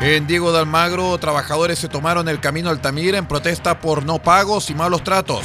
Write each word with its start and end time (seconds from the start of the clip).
En 0.00 0.26
Diego 0.26 0.50
de 0.50 0.60
Almagro, 0.60 1.18
trabajadores 1.18 1.78
se 1.78 1.88
tomaron 1.88 2.26
el 2.26 2.40
camino 2.40 2.70
Altamira 2.70 3.18
en 3.18 3.26
protesta 3.26 3.80
por 3.80 4.02
no 4.02 4.18
pagos 4.18 4.70
y 4.70 4.74
malos 4.74 5.04
tratos. 5.04 5.44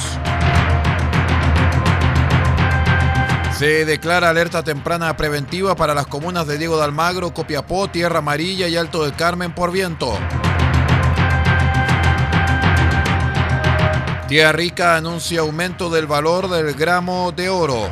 Se 3.58 3.84
declara 3.84 4.30
alerta 4.30 4.62
temprana 4.62 5.14
preventiva 5.14 5.76
para 5.76 5.94
las 5.94 6.06
comunas 6.06 6.46
de 6.46 6.56
Diego 6.56 6.78
de 6.78 6.84
Almagro, 6.84 7.34
Copiapó, 7.34 7.88
Tierra 7.88 8.20
Amarilla 8.20 8.66
y 8.66 8.76
Alto 8.76 9.04
del 9.04 9.14
Carmen 9.14 9.54
por 9.54 9.72
viento. 9.72 10.18
Tierra 14.26 14.52
Rica 14.52 14.96
anuncia 14.96 15.40
aumento 15.40 15.90
del 15.90 16.06
valor 16.06 16.48
del 16.48 16.72
gramo 16.72 17.30
de 17.30 17.50
oro. 17.50 17.90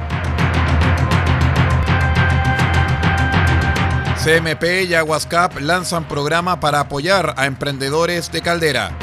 CMP 4.24 4.88
y 4.88 4.94
Aguascap 4.94 5.60
lanzan 5.60 6.08
programa 6.08 6.58
para 6.58 6.80
apoyar 6.80 7.34
a 7.36 7.44
emprendedores 7.44 8.32
de 8.32 8.40
Caldera. 8.40 8.96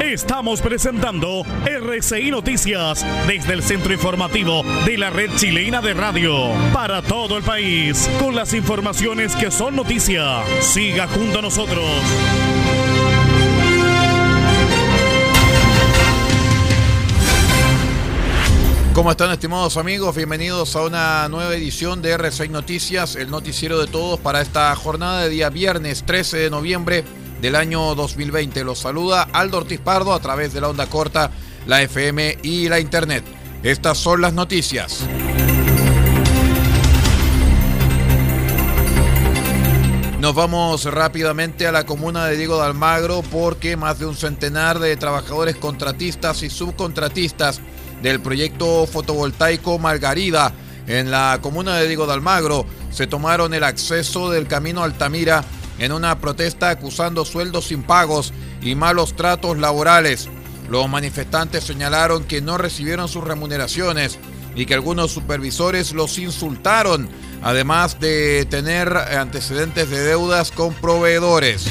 Estamos 0.00 0.60
presentando 0.60 1.44
RCI 1.64 2.32
Noticias 2.32 3.06
desde 3.28 3.52
el 3.52 3.62
centro 3.62 3.92
informativo 3.92 4.64
de 4.84 4.98
la 4.98 5.10
red 5.10 5.30
chilena 5.36 5.80
de 5.80 5.94
radio 5.94 6.50
para 6.74 7.00
todo 7.00 7.38
el 7.38 7.44
país 7.44 8.10
con 8.18 8.34
las 8.34 8.54
informaciones 8.54 9.36
que 9.36 9.52
son 9.52 9.76
noticia. 9.76 10.42
Siga 10.60 11.06
junto 11.06 11.38
a 11.38 11.42
nosotros. 11.42 11.84
¿Cómo 18.94 19.10
están 19.10 19.30
estimados 19.30 19.78
amigos? 19.78 20.14
Bienvenidos 20.14 20.76
a 20.76 20.82
una 20.82 21.26
nueva 21.30 21.54
edición 21.54 22.02
de 22.02 22.14
R6 22.14 22.50
Noticias, 22.50 23.16
el 23.16 23.30
noticiero 23.30 23.80
de 23.80 23.86
todos 23.86 24.20
para 24.20 24.42
esta 24.42 24.76
jornada 24.76 25.22
de 25.22 25.30
día 25.30 25.48
viernes 25.48 26.04
13 26.04 26.36
de 26.36 26.50
noviembre 26.50 27.02
del 27.40 27.56
año 27.56 27.94
2020. 27.94 28.64
Los 28.64 28.80
saluda 28.80 29.22
Aldo 29.32 29.58
Ortiz 29.58 29.80
Pardo 29.80 30.12
a 30.12 30.20
través 30.20 30.52
de 30.52 30.60
la 30.60 30.68
onda 30.68 30.88
corta, 30.88 31.30
la 31.66 31.80
FM 31.80 32.36
y 32.42 32.68
la 32.68 32.80
Internet. 32.80 33.24
Estas 33.62 33.96
son 33.96 34.20
las 34.20 34.34
noticias. 34.34 35.06
Nos 40.20 40.34
vamos 40.34 40.84
rápidamente 40.84 41.66
a 41.66 41.72
la 41.72 41.86
comuna 41.86 42.26
de 42.26 42.36
Diego 42.36 42.58
de 42.58 42.66
Almagro 42.66 43.22
porque 43.32 43.74
más 43.78 43.98
de 43.98 44.06
un 44.06 44.16
centenar 44.16 44.80
de 44.80 44.94
trabajadores 44.98 45.56
contratistas 45.56 46.42
y 46.42 46.50
subcontratistas 46.50 47.62
del 48.02 48.20
proyecto 48.20 48.86
fotovoltaico 48.86 49.78
Margarida 49.78 50.52
en 50.86 51.10
la 51.10 51.38
comuna 51.40 51.76
de 51.76 51.86
Diego 51.86 52.06
de 52.06 52.14
Almagro 52.14 52.66
se 52.90 53.06
tomaron 53.06 53.54
el 53.54 53.64
acceso 53.64 54.30
del 54.30 54.48
camino 54.48 54.82
Altamira 54.82 55.44
en 55.78 55.92
una 55.92 56.18
protesta 56.18 56.70
acusando 56.70 57.24
sueldos 57.24 57.72
impagos 57.72 58.32
y 58.60 58.74
malos 58.74 59.14
tratos 59.14 59.58
laborales. 59.58 60.28
Los 60.68 60.88
manifestantes 60.88 61.64
señalaron 61.64 62.24
que 62.24 62.40
no 62.40 62.58
recibieron 62.58 63.08
sus 63.08 63.24
remuneraciones 63.24 64.18
y 64.54 64.66
que 64.66 64.74
algunos 64.74 65.12
supervisores 65.12 65.92
los 65.92 66.18
insultaron, 66.18 67.08
además 67.42 68.00
de 68.00 68.46
tener 68.50 68.96
antecedentes 68.96 69.88
de 69.90 70.02
deudas 70.02 70.50
con 70.50 70.74
proveedores. 70.74 71.66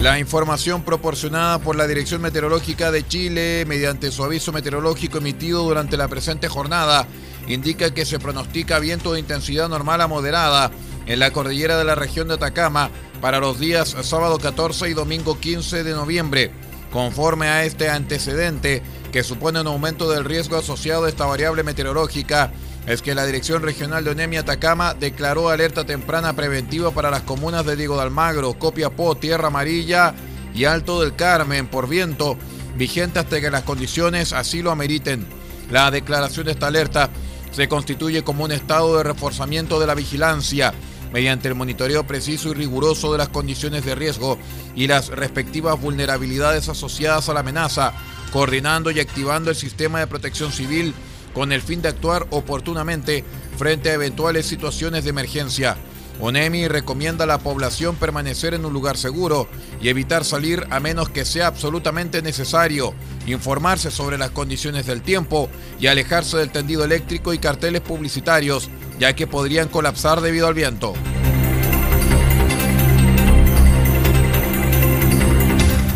La 0.00 0.18
información 0.18 0.82
proporcionada 0.82 1.58
por 1.58 1.76
la 1.76 1.86
Dirección 1.86 2.22
Meteorológica 2.22 2.90
de 2.90 3.06
Chile 3.06 3.66
mediante 3.68 4.10
su 4.10 4.24
aviso 4.24 4.50
meteorológico 4.50 5.18
emitido 5.18 5.62
durante 5.62 5.98
la 5.98 6.08
presente 6.08 6.48
jornada 6.48 7.06
indica 7.48 7.92
que 7.92 8.06
se 8.06 8.18
pronostica 8.18 8.78
viento 8.78 9.12
de 9.12 9.20
intensidad 9.20 9.68
normal 9.68 10.00
a 10.00 10.08
moderada 10.08 10.70
en 11.04 11.18
la 11.18 11.32
cordillera 11.32 11.76
de 11.76 11.84
la 11.84 11.96
región 11.96 12.28
de 12.28 12.34
Atacama 12.34 12.88
para 13.20 13.40
los 13.40 13.60
días 13.60 13.94
sábado 14.00 14.38
14 14.38 14.88
y 14.88 14.94
domingo 14.94 15.38
15 15.38 15.84
de 15.84 15.92
noviembre. 15.92 16.50
Conforme 16.90 17.48
a 17.48 17.64
este 17.64 17.90
antecedente, 17.90 18.82
que 19.12 19.22
supone 19.22 19.60
un 19.60 19.66
aumento 19.66 20.10
del 20.10 20.24
riesgo 20.24 20.56
asociado 20.56 21.04
a 21.04 21.08
esta 21.10 21.26
variable 21.26 21.62
meteorológica, 21.62 22.52
es 22.86 23.02
que 23.02 23.14
la 23.14 23.26
Dirección 23.26 23.62
Regional 23.62 24.04
de 24.04 24.10
Onemia 24.10 24.40
Atacama 24.40 24.94
declaró 24.94 25.48
alerta 25.48 25.84
temprana 25.84 26.34
preventiva 26.34 26.90
para 26.90 27.10
las 27.10 27.22
comunas 27.22 27.64
de 27.66 27.76
Diego 27.76 27.96
de 27.96 28.02
Almagro, 28.02 28.54
Copiapó, 28.54 29.16
Tierra 29.16 29.48
Amarilla 29.48 30.14
y 30.54 30.64
Alto 30.64 31.00
del 31.00 31.14
Carmen 31.14 31.68
por 31.68 31.88
viento, 31.88 32.36
vigente 32.76 33.18
hasta 33.18 33.40
que 33.40 33.50
las 33.50 33.62
condiciones 33.62 34.32
así 34.32 34.62
lo 34.62 34.70
ameriten. 34.70 35.26
La 35.70 35.90
declaración 35.90 36.46
de 36.46 36.52
esta 36.52 36.66
alerta 36.68 37.10
se 37.52 37.68
constituye 37.68 38.24
como 38.24 38.44
un 38.44 38.52
estado 38.52 38.96
de 38.96 39.04
reforzamiento 39.04 39.78
de 39.78 39.86
la 39.86 39.94
vigilancia 39.94 40.72
mediante 41.12 41.48
el 41.48 41.54
monitoreo 41.54 42.06
preciso 42.06 42.50
y 42.50 42.54
riguroso 42.54 43.12
de 43.12 43.18
las 43.18 43.28
condiciones 43.28 43.84
de 43.84 43.94
riesgo 43.94 44.38
y 44.74 44.86
las 44.86 45.08
respectivas 45.08 45.80
vulnerabilidades 45.80 46.68
asociadas 46.68 47.28
a 47.28 47.34
la 47.34 47.40
amenaza, 47.40 47.92
coordinando 48.32 48.90
y 48.90 49.00
activando 49.00 49.50
el 49.50 49.56
sistema 49.56 49.98
de 49.98 50.06
protección 50.06 50.52
civil 50.52 50.94
con 51.34 51.52
el 51.52 51.62
fin 51.62 51.82
de 51.82 51.88
actuar 51.88 52.26
oportunamente 52.30 53.24
frente 53.56 53.90
a 53.90 53.94
eventuales 53.94 54.46
situaciones 54.46 55.04
de 55.04 55.10
emergencia. 55.10 55.76
ONEMI 56.20 56.68
recomienda 56.68 57.24
a 57.24 57.26
la 57.26 57.38
población 57.38 57.96
permanecer 57.96 58.52
en 58.52 58.66
un 58.66 58.72
lugar 58.72 58.98
seguro 58.98 59.48
y 59.80 59.88
evitar 59.88 60.24
salir 60.24 60.66
a 60.70 60.78
menos 60.78 61.08
que 61.08 61.24
sea 61.24 61.46
absolutamente 61.46 62.20
necesario, 62.20 62.94
informarse 63.26 63.90
sobre 63.90 64.18
las 64.18 64.30
condiciones 64.30 64.86
del 64.86 65.00
tiempo 65.00 65.48
y 65.80 65.86
alejarse 65.86 66.36
del 66.36 66.50
tendido 66.50 66.84
eléctrico 66.84 67.32
y 67.32 67.38
carteles 67.38 67.80
publicitarios, 67.80 68.68
ya 68.98 69.14
que 69.14 69.26
podrían 69.26 69.68
colapsar 69.68 70.20
debido 70.20 70.46
al 70.46 70.54
viento. 70.54 70.92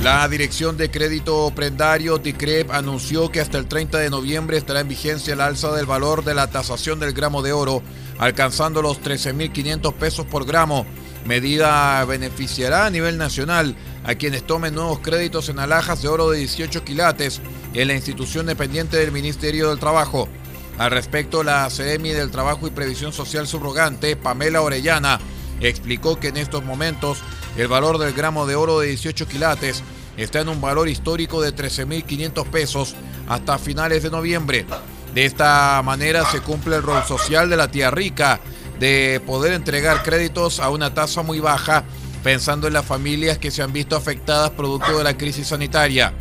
La 0.04 0.28
Dirección 0.28 0.76
de 0.76 0.90
Crédito 0.90 1.50
Prendario 1.56 2.18
DICREP 2.18 2.70
anunció 2.72 3.30
que 3.30 3.40
hasta 3.40 3.56
el 3.56 3.66
30 3.66 3.96
de 3.96 4.10
noviembre 4.10 4.58
estará 4.58 4.80
en 4.80 4.88
vigencia 4.88 5.32
el 5.32 5.40
alza 5.40 5.72
del 5.72 5.86
valor 5.86 6.24
de 6.24 6.34
la 6.34 6.46
tasación 6.46 7.00
del 7.00 7.14
gramo 7.14 7.40
de 7.40 7.54
oro, 7.54 7.82
alcanzando 8.18 8.82
los 8.82 9.00
13.500 9.00 9.94
pesos 9.94 10.26
por 10.26 10.44
gramo. 10.44 10.84
Medida 11.24 12.04
beneficiará 12.04 12.84
a 12.84 12.90
nivel 12.90 13.16
nacional 13.16 13.76
a 14.04 14.14
quienes 14.14 14.46
tomen 14.46 14.74
nuevos 14.74 14.98
créditos 14.98 15.48
en 15.48 15.58
alhajas 15.58 16.02
de 16.02 16.08
oro 16.08 16.28
de 16.28 16.36
18 16.40 16.84
quilates 16.84 17.40
en 17.72 17.88
la 17.88 17.94
institución 17.94 18.44
dependiente 18.44 18.98
del 18.98 19.10
Ministerio 19.10 19.70
del 19.70 19.78
Trabajo. 19.78 20.28
Al 20.76 20.90
respecto, 20.90 21.42
la 21.42 21.70
CEMI 21.70 22.10
del 22.10 22.30
Trabajo 22.30 22.66
y 22.66 22.72
Previsión 22.72 23.14
Social 23.14 23.46
subrogante, 23.46 24.16
Pamela 24.16 24.60
Orellana, 24.60 25.18
explicó 25.60 26.20
que 26.20 26.28
en 26.28 26.36
estos 26.36 26.62
momentos 26.62 27.22
el 27.56 27.68
valor 27.68 27.98
del 27.98 28.12
gramo 28.12 28.46
de 28.46 28.56
oro 28.56 28.80
de 28.80 28.88
18 28.88 29.28
quilates 29.28 29.82
está 30.16 30.40
en 30.40 30.48
un 30.48 30.60
valor 30.60 30.88
histórico 30.88 31.40
de 31.40 31.54
13.500 31.54 32.46
pesos 32.46 32.94
hasta 33.28 33.58
finales 33.58 34.02
de 34.02 34.10
noviembre. 34.10 34.66
De 35.14 35.24
esta 35.24 35.80
manera 35.84 36.24
se 36.24 36.40
cumple 36.40 36.76
el 36.76 36.82
rol 36.82 37.04
social 37.04 37.48
de 37.48 37.56
la 37.56 37.70
tía 37.70 37.90
rica 37.90 38.40
de 38.80 39.22
poder 39.24 39.52
entregar 39.52 40.02
créditos 40.02 40.58
a 40.58 40.70
una 40.70 40.92
tasa 40.92 41.22
muy 41.22 41.38
baja, 41.38 41.84
pensando 42.24 42.66
en 42.66 42.72
las 42.72 42.84
familias 42.84 43.38
que 43.38 43.50
se 43.50 43.62
han 43.62 43.72
visto 43.72 43.96
afectadas 43.96 44.50
producto 44.50 44.98
de 44.98 45.04
la 45.04 45.16
crisis 45.16 45.48
sanitaria. 45.48 46.12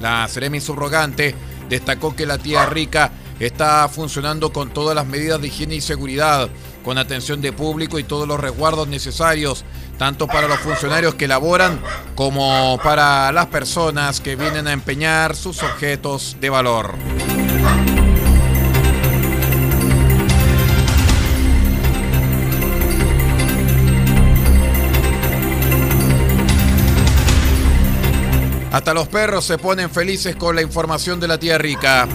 La 0.00 0.26
Ceremi 0.28 0.60
subrogante 0.60 1.34
destacó 1.70 2.14
que 2.14 2.26
la 2.26 2.36
tía 2.36 2.66
rica 2.66 3.12
está 3.46 3.88
funcionando 3.88 4.52
con 4.52 4.70
todas 4.70 4.94
las 4.94 5.06
medidas 5.06 5.40
de 5.40 5.48
higiene 5.48 5.74
y 5.76 5.80
seguridad, 5.80 6.48
con 6.84 6.98
atención 6.98 7.40
de 7.40 7.52
público 7.52 7.98
y 7.98 8.04
todos 8.04 8.28
los 8.28 8.38
resguardos 8.38 8.88
necesarios 8.88 9.64
tanto 9.98 10.26
para 10.26 10.48
los 10.48 10.58
funcionarios 10.58 11.14
que 11.14 11.28
laboran 11.28 11.80
como 12.14 12.78
para 12.82 13.30
las 13.30 13.46
personas 13.46 14.20
que 14.20 14.34
vienen 14.36 14.66
a 14.66 14.72
empeñar 14.72 15.36
sus 15.36 15.62
objetos 15.62 16.36
de 16.40 16.50
valor. 16.50 16.94
Hasta 28.72 28.94
los 28.94 29.06
perros 29.06 29.44
se 29.44 29.58
ponen 29.58 29.90
felices 29.90 30.34
con 30.34 30.56
la 30.56 30.62
información 30.62 31.20
de 31.20 31.28
la 31.28 31.38
tía 31.38 31.58
rica. 31.58 32.08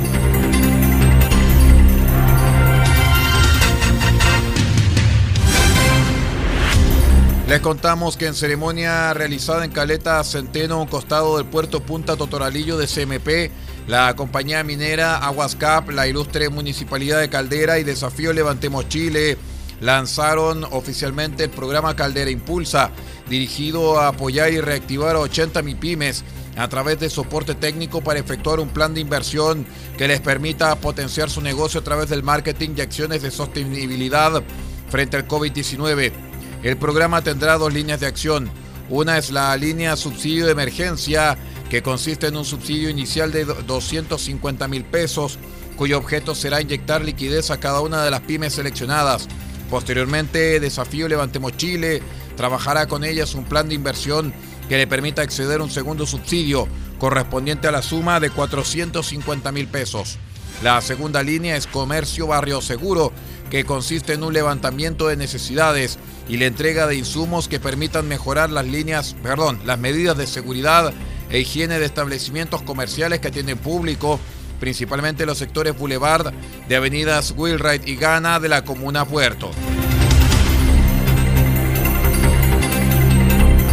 Les 7.48 7.62
contamos 7.62 8.18
que 8.18 8.28
en 8.28 8.34
ceremonia 8.34 9.14
realizada 9.14 9.64
en 9.64 9.72
Caleta 9.72 10.22
Centeno, 10.26 10.82
un 10.82 10.88
costado 10.88 11.38
del 11.38 11.46
puerto 11.46 11.80
Punta 11.82 12.18
Totoralillo 12.18 12.78
de 12.78 12.88
CMP, 12.88 13.52
la 13.88 14.14
compañía 14.18 14.66
minera 14.66 15.16
Aguascap, 15.16 15.90
la 15.92 16.10
ilustre 16.10 16.50
municipalidad 16.50 17.22
de 17.22 17.30
Caldera 17.30 17.80
y 17.80 17.86
Desafío 17.86 18.34
Levantemos 18.34 18.90
Chile 18.90 19.38
lanzaron 19.80 20.66
oficialmente 20.66 21.46
el 21.46 21.50
programa 21.50 21.96
Caldera 21.96 22.30
Impulsa, 22.30 22.92
dirigido 23.30 23.98
a 23.98 24.10
apoyar 24.10 24.52
y 24.52 24.60
reactivar 24.60 25.16
a 25.16 25.20
80 25.20 25.62
MIPIMES 25.62 26.26
a 26.58 26.68
través 26.68 27.00
de 27.00 27.10
soporte 27.10 27.56
técnico 27.56 28.02
para 28.02 28.20
efectuar 28.20 28.60
un 28.60 28.70
plan 28.70 28.94
de 28.94 29.00
inversión 29.00 29.66
que 29.98 30.10
les 30.10 30.20
permita 30.20 30.76
potenciar 30.76 31.30
su 31.30 31.40
negocio 31.40 31.80
a 31.80 31.84
través 31.86 32.10
del 32.10 32.24
marketing 32.24 32.72
y 32.76 32.82
acciones 32.82 33.22
de 33.22 33.32
sostenibilidad 33.32 34.44
frente 34.90 35.16
al 35.16 35.30
COVID-19. 35.30 36.27
El 36.64 36.78
programa 36.78 37.22
tendrá 37.22 37.58
dos 37.58 37.74
líneas 37.74 38.00
de 38.00 38.08
acción. 38.08 38.50
Una 38.90 39.18
es 39.18 39.32
la 39.32 39.56
línea 39.58 39.96
subsidio 39.96 40.46
de 40.46 40.54
emergencia, 40.54 41.38
que 41.70 41.84
consiste 41.84 42.28
en 42.28 42.38
un 42.38 42.46
subsidio 42.46 42.90
inicial 42.90 43.32
de 43.32 43.46
250 43.46 44.68
mil 44.68 44.84
pesos, 44.84 45.38
cuyo 45.76 45.98
objeto 45.98 46.34
será 46.34 46.62
inyectar 46.62 47.04
liquidez 47.04 47.52
a 47.52 47.60
cada 47.60 47.82
una 47.82 48.04
de 48.04 48.12
las 48.12 48.22
pymes 48.22 48.54
seleccionadas. 48.54 49.28
Posteriormente, 49.70 50.60
Desafío 50.60 51.08
Levantemos 51.08 51.56
Chile 51.58 52.02
trabajará 52.36 52.88
con 52.88 53.04
ellas 53.04 53.36
un 53.36 53.44
plan 53.44 53.68
de 53.68 53.76
inversión 53.76 54.34
que 54.70 54.78
le 54.78 54.88
permita 54.88 55.22
acceder 55.22 55.60
a 55.60 55.64
un 55.64 55.70
segundo 55.70 56.06
subsidio 56.06 56.68
correspondiente 57.00 57.68
a 57.68 57.72
la 57.72 57.82
suma 57.82 58.20
de 58.20 58.30
450 58.30 59.52
mil 59.52 59.68
pesos. 59.68 60.18
La 60.64 60.82
segunda 60.82 61.22
línea 61.22 61.56
es 61.56 61.68
Comercio 61.68 62.28
Barrio 62.28 62.62
Seguro, 62.62 63.12
que 63.52 63.64
consiste 63.64 64.14
en 64.14 64.24
un 64.24 64.34
levantamiento 64.34 65.08
de 65.08 65.16
necesidades 65.16 66.00
y 66.30 66.38
la 66.38 66.46
entrega 66.46 66.88
de 66.88 66.96
insumos 66.96 67.48
que 67.48 67.60
permitan 67.60 68.08
mejorar 68.08 68.50
las 68.50 68.66
líneas, 68.66 69.16
perdón, 69.24 69.60
las 69.66 69.80
medidas 69.80 70.18
de 70.18 70.28
seguridad 70.28 70.94
e 71.30 71.40
higiene 71.40 71.80
de 71.80 71.86
establecimientos 71.86 72.62
comerciales 72.62 73.20
que 73.20 73.30
atienden 73.30 73.58
público, 73.58 74.20
principalmente 74.60 75.26
los 75.26 75.38
sectores 75.38 75.78
Boulevard 75.78 76.34
de 76.68 76.76
avenidas 76.76 77.34
Wheelwright 77.36 77.88
y 77.88 77.96
Gana 77.96 78.40
de 78.40 78.50
la 78.50 78.64
comuna 78.64 79.06
Puerto. 79.06 79.52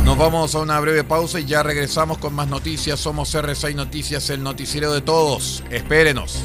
Nos 0.04 0.18
vamos 0.18 0.54
a 0.54 0.60
una 0.60 0.78
breve 0.78 1.02
pausa 1.02 1.40
y 1.40 1.44
ya 1.44 1.62
regresamos 1.62 2.18
con 2.18 2.34
más 2.34 2.46
noticias. 2.46 3.00
Somos 3.00 3.34
R6 3.34 3.74
Noticias, 3.74 4.30
el 4.30 4.42
noticiero 4.42 4.92
de 4.92 5.00
todos. 5.00 5.64
Espérenos. 5.70 6.44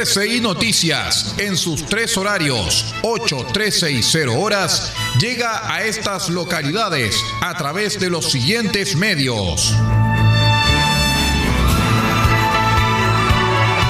RCI 0.00 0.40
Noticias, 0.40 1.34
en 1.36 1.58
sus 1.58 1.84
tres 1.84 2.16
horarios, 2.16 2.86
8, 3.02 3.48
13 3.52 3.92
y 3.92 4.02
0 4.02 4.40
horas, 4.40 4.94
llega 5.20 5.70
a 5.70 5.84
estas 5.84 6.30
localidades 6.30 7.22
a 7.42 7.54
través 7.54 8.00
de 8.00 8.08
los 8.08 8.30
siguientes 8.30 8.96
medios. 8.96 9.74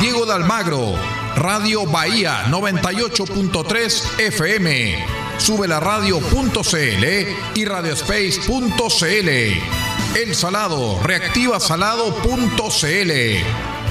Diego 0.00 0.26
Dalmagro, 0.26 0.96
Radio 1.36 1.86
Bahía 1.86 2.46
98.3 2.48 4.18
FM. 4.18 5.06
subelaradio.cl 5.38 7.04
y 7.54 7.64
radiospace.cl. 7.64 9.28
El 10.16 10.34
Salado, 10.34 11.00
reactivasalado.cl. 11.04 13.79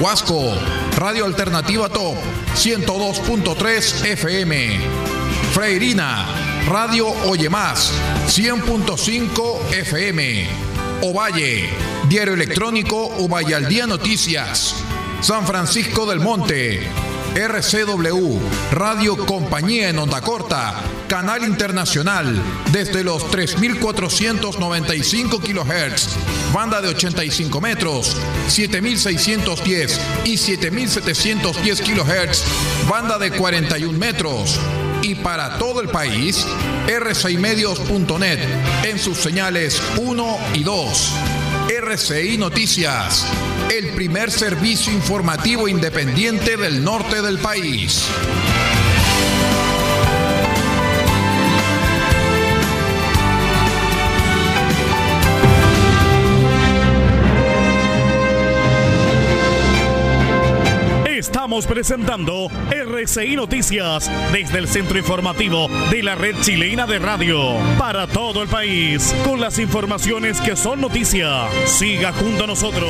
Huasco, 0.00 0.54
Radio 0.96 1.24
Alternativa 1.24 1.88
Top 1.88 2.16
102.3 2.54 4.04
FM. 4.04 4.78
Freirina, 5.52 6.26
Radio 6.68 7.08
Oye 7.24 7.48
Más 7.48 7.92
100.5 8.26 9.72
FM. 9.72 10.46
Ovalle, 11.02 11.70
Diario 12.08 12.34
Electrónico 12.34 13.06
Ovalle 13.18 13.54
al 13.54 13.68
Día 13.68 13.86
Noticias. 13.86 14.74
San 15.22 15.46
Francisco 15.46 16.04
del 16.04 16.20
Monte, 16.20 16.86
RCW, 17.34 18.38
Radio 18.72 19.16
Compañía 19.24 19.88
en 19.88 19.98
Onda 19.98 20.20
Corta, 20.20 20.74
Canal 21.08 21.42
Internacional, 21.44 22.38
desde 22.70 23.02
los 23.02 23.24
3.495 23.30 25.40
kHz, 25.40 26.08
banda 26.56 26.80
de 26.80 26.88
85 26.88 27.60
metros, 27.60 28.16
7.610 28.48 29.98
y 30.24 30.36
7.710 30.38 31.82
kHz, 31.82 32.88
banda 32.88 33.18
de 33.18 33.30
41 33.30 33.98
metros. 33.98 34.58
Y 35.02 35.16
para 35.16 35.58
todo 35.58 35.82
el 35.82 35.88
país, 35.90 36.46
rcimedios.net 36.88 38.38
en 38.84 38.98
sus 38.98 39.18
señales 39.18 39.82
1 39.98 40.38
y 40.54 40.64
2. 40.64 41.12
RCI 41.78 42.38
Noticias, 42.38 43.26
el 43.70 43.90
primer 43.90 44.30
servicio 44.30 44.94
informativo 44.94 45.68
independiente 45.68 46.56
del 46.56 46.82
norte 46.82 47.20
del 47.20 47.36
país. 47.36 48.08
Estamos 61.26 61.66
presentando 61.66 62.48
RCI 62.70 63.34
Noticias 63.34 64.08
desde 64.32 64.58
el 64.58 64.68
centro 64.68 64.96
informativo 64.96 65.66
de 65.90 66.00
la 66.04 66.14
red 66.14 66.36
chilena 66.40 66.86
de 66.86 67.00
radio 67.00 67.56
para 67.76 68.06
todo 68.06 68.44
el 68.44 68.48
país 68.48 69.12
con 69.24 69.40
las 69.40 69.58
informaciones 69.58 70.40
que 70.40 70.54
son 70.54 70.80
noticia. 70.80 71.48
Siga 71.66 72.12
junto 72.12 72.44
a 72.44 72.46
nosotros. 72.46 72.88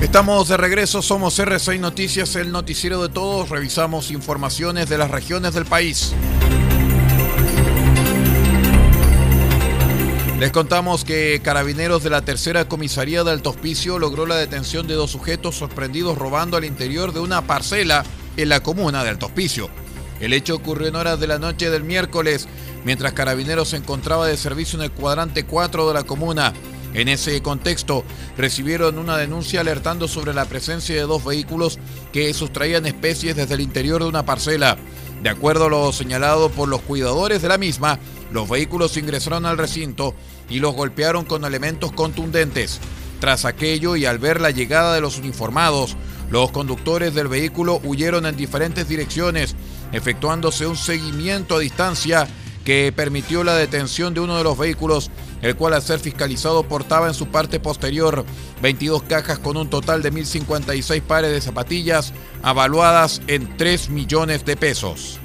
Estamos 0.00 0.48
de 0.48 0.56
regreso, 0.56 1.02
somos 1.02 1.38
RCI 1.38 1.78
Noticias, 1.78 2.34
el 2.36 2.50
noticiero 2.50 3.02
de 3.02 3.10
todos. 3.10 3.50
Revisamos 3.50 4.10
informaciones 4.10 4.88
de 4.88 4.96
las 4.96 5.10
regiones 5.10 5.52
del 5.52 5.66
país. 5.66 6.14
Les 10.38 10.52
contamos 10.52 11.06
que 11.06 11.40
carabineros 11.42 12.02
de 12.02 12.10
la 12.10 12.20
tercera 12.20 12.68
comisaría 12.68 13.24
de 13.24 13.30
Alto 13.30 13.50
Hospicio 13.50 13.98
logró 13.98 14.26
la 14.26 14.36
detención 14.36 14.86
de 14.86 14.92
dos 14.92 15.10
sujetos 15.10 15.54
sorprendidos 15.54 16.18
robando 16.18 16.58
al 16.58 16.66
interior 16.66 17.14
de 17.14 17.20
una 17.20 17.46
parcela 17.46 18.04
en 18.36 18.50
la 18.50 18.62
comuna 18.62 19.02
de 19.02 19.08
Alto 19.08 19.26
Hospicio. 19.26 19.70
El 20.20 20.34
hecho 20.34 20.54
ocurrió 20.54 20.88
en 20.88 20.96
horas 20.96 21.18
de 21.18 21.26
la 21.26 21.38
noche 21.38 21.70
del 21.70 21.84
miércoles, 21.84 22.48
mientras 22.84 23.14
carabineros 23.14 23.70
se 23.70 23.78
encontraba 23.78 24.26
de 24.26 24.36
servicio 24.36 24.78
en 24.78 24.84
el 24.84 24.92
cuadrante 24.92 25.44
4 25.44 25.88
de 25.88 25.94
la 25.94 26.02
comuna. 26.02 26.52
En 26.92 27.08
ese 27.08 27.40
contexto, 27.40 28.04
recibieron 28.36 28.98
una 28.98 29.16
denuncia 29.16 29.60
alertando 29.60 30.06
sobre 30.06 30.34
la 30.34 30.44
presencia 30.44 30.94
de 30.96 31.02
dos 31.02 31.24
vehículos 31.24 31.78
que 32.12 32.32
sustraían 32.34 32.84
especies 32.84 33.36
desde 33.36 33.54
el 33.54 33.62
interior 33.62 34.02
de 34.02 34.08
una 34.08 34.26
parcela. 34.26 34.76
De 35.22 35.30
acuerdo 35.30 35.66
a 35.66 35.70
lo 35.70 35.92
señalado 35.92 36.50
por 36.50 36.68
los 36.68 36.82
cuidadores 36.82 37.40
de 37.40 37.48
la 37.48 37.58
misma, 37.58 37.98
los 38.32 38.48
vehículos 38.48 38.96
ingresaron 38.96 39.46
al 39.46 39.58
recinto 39.58 40.14
y 40.48 40.58
los 40.58 40.74
golpearon 40.74 41.24
con 41.24 41.44
elementos 41.44 41.92
contundentes. 41.92 42.80
Tras 43.20 43.44
aquello 43.44 43.96
y 43.96 44.04
al 44.04 44.18
ver 44.18 44.40
la 44.40 44.50
llegada 44.50 44.94
de 44.94 45.00
los 45.00 45.18
uniformados, 45.18 45.96
los 46.30 46.50
conductores 46.50 47.14
del 47.14 47.28
vehículo 47.28 47.80
huyeron 47.84 48.26
en 48.26 48.36
diferentes 48.36 48.88
direcciones, 48.88 49.54
efectuándose 49.92 50.66
un 50.66 50.76
seguimiento 50.76 51.56
a 51.56 51.60
distancia 51.60 52.26
que 52.64 52.92
permitió 52.94 53.44
la 53.44 53.54
detención 53.54 54.12
de 54.12 54.20
uno 54.20 54.36
de 54.36 54.42
los 54.42 54.58
vehículos, 54.58 55.10
el 55.40 55.54
cual 55.54 55.74
al 55.74 55.82
ser 55.82 56.00
fiscalizado 56.00 56.64
portaba 56.64 57.06
en 57.06 57.14
su 57.14 57.28
parte 57.28 57.60
posterior 57.60 58.24
22 58.60 59.04
cajas 59.04 59.38
con 59.38 59.56
un 59.56 59.70
total 59.70 60.02
de 60.02 60.12
1.056 60.12 61.00
pares 61.02 61.30
de 61.30 61.40
zapatillas, 61.40 62.12
avaluadas 62.42 63.22
en 63.28 63.56
3 63.56 63.90
millones 63.90 64.44
de 64.44 64.56
pesos. 64.56 65.20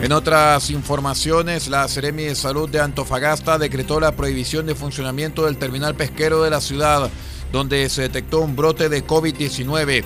En 0.00 0.12
otras 0.12 0.70
informaciones, 0.70 1.68
la 1.68 1.86
Seremi 1.86 2.22
de 2.22 2.34
Salud 2.34 2.70
de 2.70 2.80
Antofagasta 2.80 3.58
decretó 3.58 4.00
la 4.00 4.16
prohibición 4.16 4.64
de 4.64 4.74
funcionamiento 4.74 5.44
del 5.44 5.58
terminal 5.58 5.94
pesquero 5.94 6.42
de 6.42 6.48
la 6.48 6.62
ciudad, 6.62 7.10
donde 7.52 7.86
se 7.90 8.02
detectó 8.02 8.40
un 8.40 8.56
brote 8.56 8.88
de 8.88 9.06
COVID-19. 9.06 10.02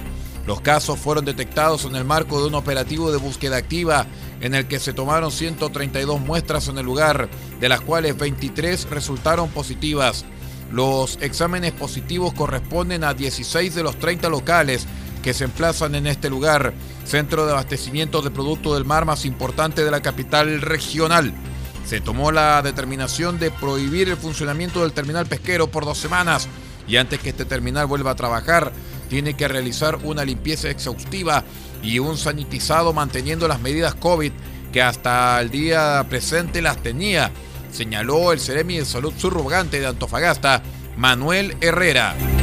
Los 0.48 0.60
casos 0.60 0.98
fueron 0.98 1.24
detectados 1.24 1.84
en 1.84 1.94
el 1.94 2.04
marco 2.04 2.40
de 2.40 2.48
un 2.48 2.56
operativo 2.56 3.12
de 3.12 3.18
búsqueda 3.18 3.56
activa 3.56 4.06
en 4.40 4.56
el 4.56 4.66
que 4.66 4.80
se 4.80 4.92
tomaron 4.92 5.30
132 5.30 6.20
muestras 6.20 6.66
en 6.66 6.78
el 6.78 6.84
lugar, 6.84 7.28
de 7.60 7.68
las 7.68 7.80
cuales 7.80 8.18
23 8.18 8.90
resultaron 8.90 9.48
positivas. 9.50 10.24
Los 10.72 11.18
exámenes 11.20 11.70
positivos 11.70 12.34
corresponden 12.34 13.04
a 13.04 13.14
16 13.14 13.76
de 13.76 13.84
los 13.84 13.96
30 14.00 14.28
locales 14.28 14.86
que 15.22 15.34
se 15.34 15.44
emplazan 15.44 15.94
en 15.94 16.08
este 16.08 16.28
lugar, 16.28 16.74
centro 17.04 17.46
de 17.46 17.52
abastecimiento 17.52 18.22
de 18.22 18.30
productos 18.30 18.74
del 18.74 18.84
mar 18.84 19.04
más 19.04 19.24
importante 19.24 19.84
de 19.84 19.90
la 19.90 20.02
capital 20.02 20.60
regional. 20.60 21.32
Se 21.86 22.00
tomó 22.00 22.32
la 22.32 22.62
determinación 22.62 23.38
de 23.38 23.50
prohibir 23.50 24.08
el 24.08 24.16
funcionamiento 24.16 24.82
del 24.82 24.92
terminal 24.92 25.26
pesquero 25.26 25.68
por 25.68 25.84
dos 25.84 25.98
semanas 25.98 26.48
y 26.86 26.96
antes 26.96 27.20
que 27.20 27.30
este 27.30 27.44
terminal 27.44 27.86
vuelva 27.86 28.12
a 28.12 28.16
trabajar, 28.16 28.72
tiene 29.08 29.34
que 29.34 29.48
realizar 29.48 29.98
una 30.02 30.24
limpieza 30.24 30.68
exhaustiva 30.68 31.44
y 31.82 31.98
un 31.98 32.16
sanitizado 32.16 32.92
manteniendo 32.92 33.48
las 33.48 33.60
medidas 33.60 33.94
COVID 33.94 34.32
que 34.72 34.82
hasta 34.82 35.40
el 35.40 35.50
día 35.50 36.04
presente 36.08 36.60
las 36.60 36.82
tenía, 36.82 37.30
señaló 37.70 38.32
el 38.32 38.40
Ceremi 38.40 38.78
de 38.78 38.84
Salud 38.84 39.12
Subrogante 39.16 39.80
de 39.80 39.86
Antofagasta, 39.86 40.62
Manuel 40.96 41.56
Herrera. 41.60 42.33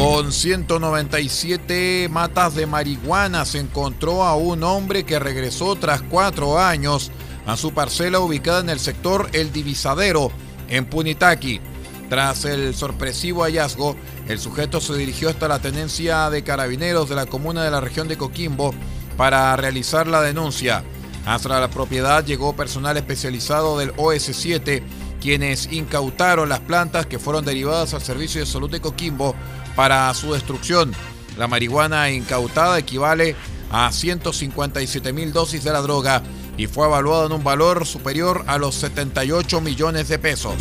Con 0.00 0.32
197 0.32 2.08
matas 2.10 2.54
de 2.54 2.64
marihuana 2.64 3.44
se 3.44 3.58
encontró 3.58 4.24
a 4.24 4.34
un 4.34 4.62
hombre 4.62 5.04
que 5.04 5.18
regresó 5.18 5.76
tras 5.76 6.00
cuatro 6.00 6.58
años 6.58 7.10
a 7.44 7.58
su 7.58 7.74
parcela 7.74 8.18
ubicada 8.20 8.60
en 8.60 8.70
el 8.70 8.80
sector 8.80 9.28
El 9.34 9.52
Divisadero, 9.52 10.32
en 10.70 10.86
Punitaqui. 10.86 11.60
Tras 12.08 12.46
el 12.46 12.74
sorpresivo 12.74 13.42
hallazgo, 13.42 13.94
el 14.26 14.38
sujeto 14.38 14.80
se 14.80 14.94
dirigió 14.94 15.28
hasta 15.28 15.48
la 15.48 15.58
tenencia 15.58 16.30
de 16.30 16.44
carabineros 16.44 17.10
de 17.10 17.16
la 17.16 17.26
comuna 17.26 17.62
de 17.62 17.70
la 17.70 17.82
región 17.82 18.08
de 18.08 18.16
Coquimbo 18.16 18.72
para 19.18 19.54
realizar 19.56 20.06
la 20.06 20.22
denuncia. 20.22 20.82
Hasta 21.26 21.60
la 21.60 21.68
propiedad 21.68 22.24
llegó 22.24 22.56
personal 22.56 22.96
especializado 22.96 23.78
del 23.78 23.92
OS7, 23.96 24.82
quienes 25.20 25.70
incautaron 25.70 26.48
las 26.48 26.60
plantas 26.60 27.04
que 27.04 27.18
fueron 27.18 27.44
derivadas 27.44 27.92
al 27.92 28.00
Servicio 28.00 28.40
de 28.40 28.46
Salud 28.46 28.70
de 28.70 28.80
Coquimbo 28.80 29.34
para 29.76 30.12
su 30.14 30.32
destrucción. 30.32 30.92
La 31.36 31.46
marihuana 31.46 32.10
incautada 32.10 32.78
equivale 32.78 33.36
a 33.70 33.90
157 33.92 35.12
mil 35.12 35.32
dosis 35.32 35.64
de 35.64 35.72
la 35.72 35.80
droga 35.80 36.22
y 36.56 36.66
fue 36.66 36.86
evaluada 36.86 37.26
en 37.26 37.32
un 37.32 37.44
valor 37.44 37.86
superior 37.86 38.44
a 38.46 38.58
los 38.58 38.74
78 38.74 39.60
millones 39.60 40.08
de 40.08 40.18
pesos. 40.18 40.54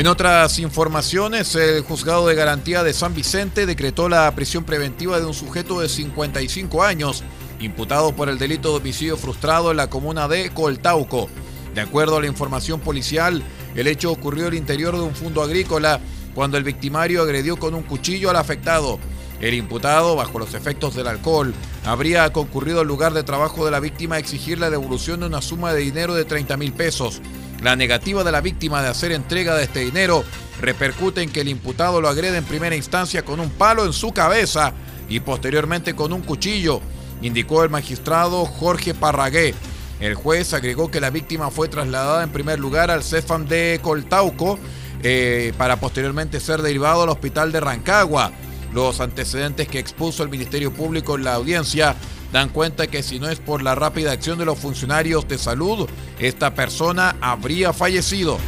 En 0.00 0.06
otras 0.06 0.58
informaciones, 0.58 1.54
el 1.56 1.82
juzgado 1.82 2.26
de 2.26 2.34
garantía 2.34 2.82
de 2.82 2.94
San 2.94 3.14
Vicente 3.14 3.66
decretó 3.66 4.08
la 4.08 4.34
prisión 4.34 4.64
preventiva 4.64 5.20
de 5.20 5.26
un 5.26 5.34
sujeto 5.34 5.78
de 5.82 5.90
55 5.90 6.82
años, 6.82 7.22
imputado 7.60 8.14
por 8.14 8.28
el 8.28 8.38
delito 8.38 8.70
de 8.70 8.78
homicidio 8.78 9.16
frustrado 9.16 9.70
en 9.70 9.76
la 9.76 9.90
comuna 9.90 10.28
de 10.28 10.50
Coltauco. 10.50 11.28
De 11.74 11.80
acuerdo 11.80 12.16
a 12.16 12.20
la 12.20 12.26
información 12.26 12.80
policial, 12.80 13.42
el 13.74 13.86
hecho 13.86 14.10
ocurrió 14.10 14.48
al 14.48 14.54
interior 14.54 14.94
de 14.94 15.02
un 15.02 15.14
fondo 15.14 15.42
agrícola 15.42 16.00
cuando 16.34 16.56
el 16.56 16.64
victimario 16.64 17.22
agredió 17.22 17.56
con 17.56 17.74
un 17.74 17.82
cuchillo 17.82 18.30
al 18.30 18.36
afectado. 18.36 18.98
El 19.40 19.54
imputado, 19.54 20.16
bajo 20.16 20.38
los 20.38 20.54
efectos 20.54 20.94
del 20.94 21.06
alcohol, 21.06 21.54
habría 21.84 22.30
concurrido 22.32 22.80
al 22.80 22.86
lugar 22.86 23.14
de 23.14 23.22
trabajo 23.22 23.64
de 23.64 23.70
la 23.70 23.80
víctima 23.80 24.16
a 24.16 24.18
exigir 24.18 24.58
la 24.58 24.68
devolución 24.68 25.20
de 25.20 25.26
una 25.26 25.40
suma 25.40 25.72
de 25.72 25.80
dinero 25.80 26.14
de 26.14 26.24
30 26.24 26.56
mil 26.56 26.72
pesos. 26.72 27.22
La 27.62 27.76
negativa 27.76 28.24
de 28.24 28.32
la 28.32 28.40
víctima 28.40 28.82
de 28.82 28.88
hacer 28.88 29.12
entrega 29.12 29.54
de 29.54 29.64
este 29.64 29.80
dinero 29.80 30.24
repercute 30.60 31.22
en 31.22 31.30
que 31.30 31.40
el 31.40 31.48
imputado 31.48 32.00
lo 32.00 32.08
agrede 32.08 32.36
en 32.36 32.44
primera 32.44 32.76
instancia 32.76 33.24
con 33.24 33.40
un 33.40 33.50
palo 33.50 33.86
en 33.86 33.92
su 33.92 34.12
cabeza 34.12 34.74
y 35.08 35.20
posteriormente 35.20 35.94
con 35.94 36.12
un 36.12 36.22
cuchillo, 36.22 36.80
indicó 37.22 37.62
el 37.62 37.70
magistrado 37.70 38.44
Jorge 38.46 38.94
Parragué. 38.94 39.54
El 40.00 40.14
juez 40.14 40.54
agregó 40.54 40.90
que 40.90 41.00
la 41.00 41.10
víctima 41.10 41.50
fue 41.50 41.68
trasladada 41.68 42.22
en 42.22 42.30
primer 42.30 42.58
lugar 42.58 42.90
al 42.90 43.02
CEFAM 43.02 43.46
de 43.46 43.80
Coltauco 43.82 44.58
eh, 45.02 45.52
para 45.58 45.78
posteriormente 45.78 46.40
ser 46.40 46.62
derivado 46.62 47.02
al 47.02 47.10
hospital 47.10 47.52
de 47.52 47.60
Rancagua. 47.60 48.32
Los 48.72 49.00
antecedentes 49.00 49.68
que 49.68 49.78
expuso 49.78 50.22
el 50.22 50.28
Ministerio 50.28 50.72
Público 50.72 51.16
en 51.16 51.24
la 51.24 51.34
audiencia 51.34 51.96
dan 52.32 52.48
cuenta 52.48 52.86
que 52.86 53.02
si 53.02 53.18
no 53.18 53.28
es 53.28 53.40
por 53.40 53.62
la 53.62 53.74
rápida 53.74 54.12
acción 54.12 54.38
de 54.38 54.44
los 54.44 54.58
funcionarios 54.58 55.26
de 55.26 55.38
salud, 55.38 55.88
esta 56.18 56.54
persona 56.54 57.16
habría 57.20 57.72
fallecido. 57.72 58.38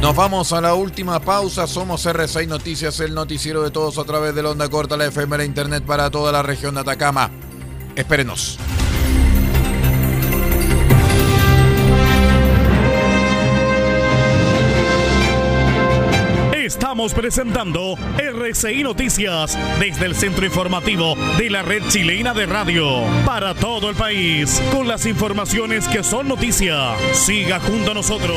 Nos 0.00 0.14
vamos 0.14 0.52
a 0.52 0.60
la 0.60 0.74
última 0.74 1.18
pausa. 1.20 1.66
Somos 1.66 2.06
R6 2.06 2.46
Noticias, 2.46 3.00
el 3.00 3.14
noticiero 3.14 3.62
de 3.62 3.70
todos 3.70 3.98
a 3.98 4.04
través 4.04 4.34
de 4.34 4.42
la 4.42 4.50
onda 4.50 4.68
corta, 4.68 4.96
la 4.96 5.06
FM, 5.06 5.38
la 5.38 5.44
Internet 5.44 5.84
para 5.84 6.10
toda 6.10 6.30
la 6.30 6.42
región 6.42 6.74
de 6.74 6.82
Atacama. 6.82 7.30
Espérenos. 7.96 8.58
Estamos 16.54 17.12
presentando 17.12 17.96
RCI 18.18 18.82
Noticias 18.82 19.58
desde 19.80 20.06
el 20.06 20.14
centro 20.14 20.44
informativo 20.44 21.16
de 21.36 21.50
la 21.50 21.62
red 21.62 21.82
chilena 21.88 22.34
de 22.34 22.46
radio 22.46 23.02
para 23.24 23.54
todo 23.54 23.90
el 23.90 23.96
país 23.96 24.62
con 24.70 24.86
las 24.86 25.06
informaciones 25.06 25.88
que 25.88 26.04
son 26.04 26.28
noticia. 26.28 26.94
Siga 27.14 27.58
junto 27.58 27.92
a 27.92 27.94
nosotros. 27.94 28.36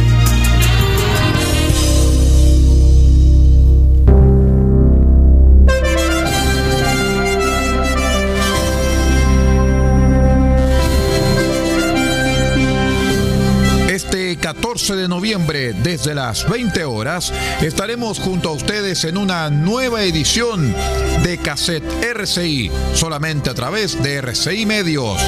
Este 14.81 14.93
14 14.93 15.01
de 15.03 15.07
noviembre, 15.07 15.73
desde 15.73 16.15
las 16.15 16.49
20 16.49 16.85
horas, 16.85 17.31
estaremos 17.61 18.17
junto 18.17 18.49
a 18.49 18.53
ustedes 18.53 19.03
en 19.03 19.15
una 19.15 19.47
nueva 19.51 20.01
edición 20.03 20.73
de 21.21 21.37
Cassette 21.37 21.85
RCI, 22.03 22.71
solamente 22.95 23.51
a 23.51 23.53
través 23.53 24.01
de 24.01 24.15
RCI 24.15 24.65
Medios. 24.65 25.21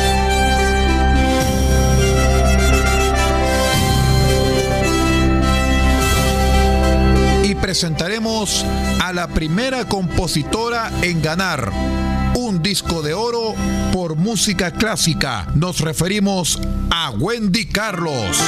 Y 7.44 7.54
presentaremos 7.54 8.66
a 9.04 9.14
la 9.14 9.28
primera 9.28 9.88
compositora 9.88 10.92
en 11.04 11.22
ganar 11.22 11.72
un 12.34 12.64
disco 12.64 13.04
de 13.04 13.14
oro 13.14 13.54
por 13.92 14.16
música 14.16 14.72
clásica. 14.72 15.48
Nos 15.54 15.80
referimos 15.80 16.60
a 16.90 17.12
Wendy 17.12 17.68
Carlos. 17.68 18.42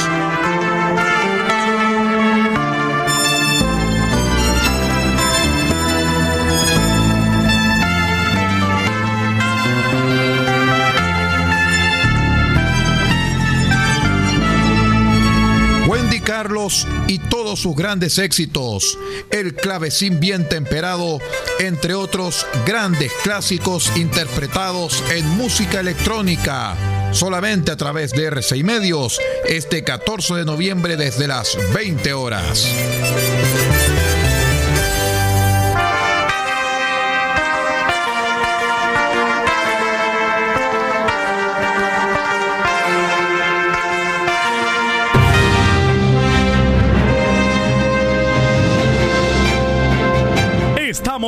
Wendy 15.86 16.18
Carlos 16.20 16.86
y 17.06 17.18
todos 17.20 17.60
sus 17.60 17.76
grandes 17.76 18.18
éxitos, 18.18 18.98
el 19.30 19.54
clavecín 19.54 20.18
bien 20.18 20.48
temperado, 20.48 21.20
entre 21.60 21.94
otros 21.94 22.44
grandes 22.66 23.12
clásicos 23.22 23.96
interpretados 23.96 25.02
en 25.10 25.28
música 25.36 25.78
electrónica, 25.78 26.76
solamente 27.12 27.70
a 27.70 27.76
través 27.76 28.12
de 28.12 28.26
RCI 28.26 28.62
Medios, 28.62 29.18
este 29.48 29.84
14 29.84 30.34
de 30.34 30.44
noviembre 30.44 30.96
desde 30.96 31.26
las 31.26 31.56
20 31.74 32.12
horas. 32.12 32.66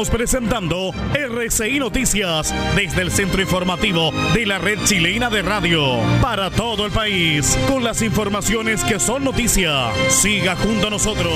Presentando 0.06 0.92
RCI 1.12 1.80
Noticias 1.80 2.54
desde 2.76 3.02
el 3.02 3.10
centro 3.10 3.42
informativo 3.42 4.12
de 4.32 4.46
la 4.46 4.58
red 4.58 4.78
chilena 4.84 5.28
de 5.28 5.42
radio 5.42 5.98
para 6.22 6.50
todo 6.50 6.86
el 6.86 6.92
país 6.92 7.58
con 7.66 7.82
las 7.82 8.00
informaciones 8.02 8.84
que 8.84 9.00
son 9.00 9.24
noticia. 9.24 9.90
Siga 10.08 10.54
junto 10.54 10.86
a 10.86 10.90
nosotros. 10.90 11.34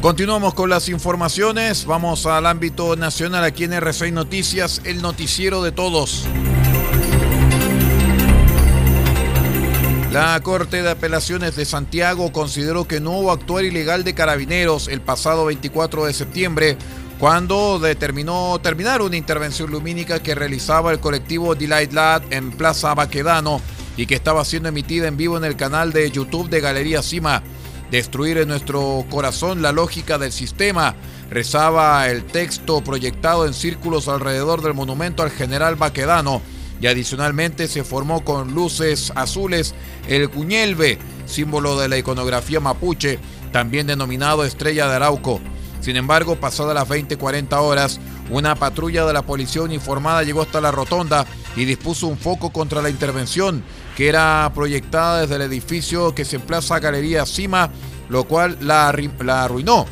Continuamos 0.00 0.54
con 0.54 0.70
las 0.70 0.88
informaciones. 0.88 1.86
Vamos 1.86 2.26
al 2.26 2.46
ámbito 2.46 2.96
nacional 2.96 3.44
aquí 3.44 3.62
en 3.62 3.74
RCI 3.74 4.10
Noticias, 4.10 4.82
el 4.84 5.02
noticiero 5.02 5.62
de 5.62 5.70
todos. 5.70 6.26
La 10.12 10.40
Corte 10.40 10.82
de 10.82 10.90
Apelaciones 10.90 11.54
de 11.54 11.66
Santiago 11.66 12.32
consideró 12.32 12.88
que 12.88 12.98
no 12.98 13.18
hubo 13.18 13.30
actuar 13.30 13.66
ilegal 13.66 14.04
de 14.04 14.14
carabineros 14.14 14.88
el 14.88 15.02
pasado 15.02 15.44
24 15.44 16.06
de 16.06 16.14
septiembre 16.14 16.78
cuando 17.18 17.78
determinó 17.78 18.58
terminar 18.62 19.02
una 19.02 19.18
intervención 19.18 19.70
lumínica 19.70 20.22
que 20.22 20.34
realizaba 20.34 20.92
el 20.92 21.00
colectivo 21.00 21.54
Delight 21.54 21.92
Lad 21.92 22.22
en 22.30 22.52
Plaza 22.52 22.94
Baquedano 22.94 23.60
y 23.98 24.06
que 24.06 24.14
estaba 24.14 24.46
siendo 24.46 24.70
emitida 24.70 25.08
en 25.08 25.18
vivo 25.18 25.36
en 25.36 25.44
el 25.44 25.56
canal 25.56 25.92
de 25.92 26.10
YouTube 26.10 26.48
de 26.48 26.62
Galería 26.62 27.02
Cima. 27.02 27.42
Destruir 27.90 28.38
en 28.38 28.48
nuestro 28.48 29.04
corazón 29.10 29.60
la 29.60 29.72
lógica 29.72 30.16
del 30.16 30.32
sistema, 30.32 30.94
rezaba 31.30 32.08
el 32.08 32.24
texto 32.24 32.82
proyectado 32.82 33.46
en 33.46 33.52
círculos 33.52 34.08
alrededor 34.08 34.62
del 34.62 34.72
monumento 34.72 35.22
al 35.22 35.30
general 35.30 35.76
Baquedano 35.76 36.40
y 36.80 36.86
adicionalmente 36.86 37.68
se 37.68 37.84
formó 37.84 38.24
con 38.24 38.54
luces 38.54 39.12
azules 39.14 39.74
el 40.08 40.30
cuñelve, 40.30 40.98
símbolo 41.26 41.78
de 41.78 41.88
la 41.88 41.98
iconografía 41.98 42.60
mapuche, 42.60 43.18
también 43.52 43.86
denominado 43.86 44.44
Estrella 44.44 44.88
de 44.88 44.96
Arauco. 44.96 45.40
Sin 45.80 45.96
embargo, 45.96 46.36
pasadas 46.36 46.74
las 46.74 46.88
20-40 46.88 47.56
horas, 47.60 48.00
una 48.30 48.54
patrulla 48.54 49.06
de 49.06 49.12
la 49.12 49.22
policía 49.22 49.62
uniformada 49.62 50.22
llegó 50.22 50.42
hasta 50.42 50.60
la 50.60 50.70
rotonda 50.70 51.24
y 51.56 51.64
dispuso 51.64 52.08
un 52.08 52.18
foco 52.18 52.50
contra 52.50 52.82
la 52.82 52.90
intervención, 52.90 53.62
que 53.96 54.08
era 54.08 54.50
proyectada 54.54 55.20
desde 55.20 55.36
el 55.36 55.42
edificio 55.42 56.14
que 56.14 56.24
se 56.24 56.36
emplaza 56.36 56.80
Galería 56.80 57.26
Cima, 57.26 57.70
lo 58.08 58.24
cual 58.24 58.58
la, 58.60 58.94
la 59.20 59.44
arruinó. 59.44 59.86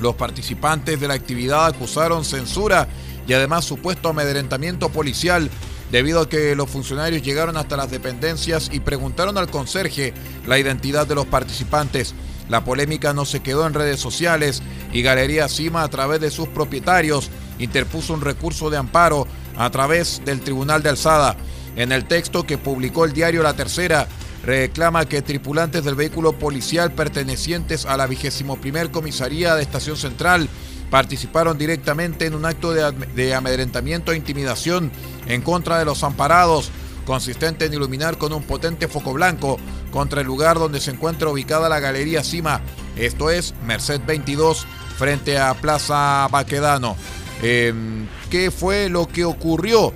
Los 0.00 0.14
participantes 0.16 0.98
de 0.98 1.08
la 1.08 1.14
actividad 1.14 1.66
acusaron 1.66 2.24
censura 2.24 2.88
y 3.26 3.32
además 3.32 3.64
supuesto 3.64 4.08
amedrentamiento 4.08 4.88
policial 4.88 5.50
debido 5.90 6.20
a 6.20 6.28
que 6.28 6.54
los 6.56 6.70
funcionarios 6.70 7.22
llegaron 7.22 7.56
hasta 7.56 7.76
las 7.76 7.90
dependencias 7.90 8.70
y 8.72 8.80
preguntaron 8.80 9.38
al 9.38 9.50
conserje 9.50 10.14
la 10.46 10.58
identidad 10.58 11.06
de 11.06 11.14
los 11.14 11.26
participantes. 11.26 12.14
La 12.48 12.64
polémica 12.64 13.14
no 13.14 13.24
se 13.24 13.40
quedó 13.40 13.66
en 13.66 13.74
redes 13.74 14.00
sociales 14.00 14.62
y 14.92 15.02
Galería 15.02 15.48
Cima 15.48 15.82
a 15.82 15.88
través 15.88 16.20
de 16.20 16.30
sus 16.30 16.48
propietarios 16.48 17.30
interpuso 17.58 18.12
un 18.12 18.20
recurso 18.20 18.70
de 18.70 18.76
amparo 18.76 19.26
a 19.56 19.70
través 19.70 20.22
del 20.24 20.40
Tribunal 20.40 20.82
de 20.82 20.90
Alzada. 20.90 21.36
En 21.76 21.90
el 21.92 22.04
texto 22.04 22.44
que 22.44 22.58
publicó 22.58 23.04
el 23.04 23.12
diario 23.12 23.42
La 23.42 23.54
Tercera, 23.54 24.06
reclama 24.44 25.06
que 25.06 25.22
tripulantes 25.22 25.84
del 25.84 25.94
vehículo 25.94 26.38
policial 26.38 26.92
pertenecientes 26.92 27.86
a 27.86 27.96
la 27.96 28.06
vigésimo 28.06 28.56
primer 28.56 28.90
comisaría 28.90 29.54
de 29.54 29.62
Estación 29.62 29.96
Central 29.96 30.48
participaron 30.94 31.58
directamente 31.58 32.24
en 32.24 32.36
un 32.36 32.44
acto 32.44 32.72
de, 32.72 33.34
amedrentamiento 33.34 34.12
e 34.12 34.16
intimidación 34.16 34.92
en 35.26 35.42
contra 35.42 35.76
de 35.76 35.84
los 35.84 36.04
amparados, 36.04 36.70
consistente 37.04 37.64
en 37.64 37.74
iluminar 37.74 38.16
con 38.16 38.32
un 38.32 38.44
potente 38.44 38.86
foco 38.86 39.12
blanco 39.12 39.58
contra 39.90 40.20
el 40.20 40.28
lugar 40.28 40.56
donde 40.56 40.78
se 40.78 40.92
encuentra 40.92 41.30
ubicada 41.30 41.68
la 41.68 41.80
Galería 41.80 42.22
Cima, 42.22 42.60
esto 42.94 43.30
es 43.30 43.54
Merced 43.66 44.02
22, 44.06 44.68
frente 44.96 45.36
a 45.36 45.54
Plaza 45.54 46.28
Baquedano. 46.30 46.94
Em, 47.42 48.06
¿Qué 48.30 48.52
fue 48.52 48.88
lo 48.88 49.08
que 49.08 49.24
ocurrió? 49.24 49.92